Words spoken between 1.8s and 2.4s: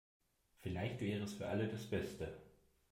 Beste.